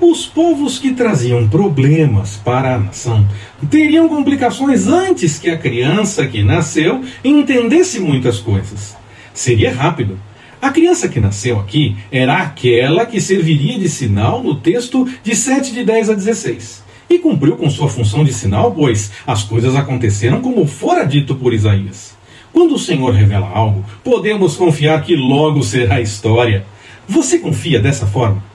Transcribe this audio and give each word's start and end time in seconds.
Os 0.00 0.24
povos 0.24 0.78
que 0.78 0.94
traziam 0.94 1.46
problemas 1.46 2.40
para 2.42 2.74
a 2.74 2.78
nação 2.78 3.28
teriam 3.68 4.08
complicações 4.08 4.86
antes 4.86 5.38
que 5.38 5.50
a 5.50 5.58
criança 5.58 6.26
que 6.26 6.42
nasceu 6.42 7.04
entendesse 7.22 8.00
muitas 8.00 8.38
coisas. 8.38 8.96
Seria 9.34 9.74
rápido. 9.74 10.18
A 10.60 10.70
criança 10.70 11.06
que 11.06 11.20
nasceu 11.20 11.60
aqui 11.60 11.98
era 12.10 12.38
aquela 12.38 13.04
que 13.04 13.20
serviria 13.20 13.78
de 13.78 13.90
sinal 13.90 14.42
no 14.42 14.54
texto 14.54 15.06
de 15.22 15.36
7 15.36 15.70
de 15.70 15.84
10 15.84 16.08
a 16.08 16.14
16. 16.14 16.82
E 17.10 17.18
cumpriu 17.18 17.56
com 17.56 17.68
sua 17.68 17.90
função 17.90 18.24
de 18.24 18.32
sinal, 18.32 18.72
pois 18.72 19.12
as 19.26 19.42
coisas 19.42 19.76
aconteceram 19.76 20.40
como 20.40 20.66
fora 20.66 21.04
dito 21.04 21.34
por 21.34 21.52
Isaías. 21.52 22.16
Quando 22.54 22.74
o 22.74 22.78
Senhor 22.78 23.12
revela 23.12 23.50
algo, 23.50 23.84
podemos 24.02 24.56
confiar 24.56 25.02
que 25.02 25.14
logo 25.14 25.62
será 25.62 26.00
história. 26.00 26.64
Você 27.06 27.38
confia 27.38 27.80
dessa 27.80 28.06
forma? 28.06 28.50